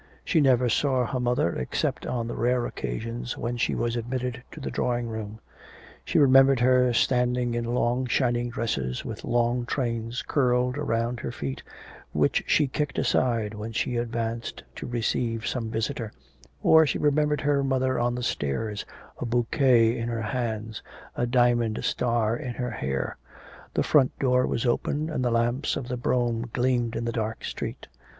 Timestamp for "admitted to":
3.95-4.59